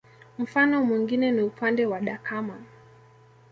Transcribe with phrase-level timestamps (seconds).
[0.39, 2.59] Mfano mwingine ni upande wa Dakama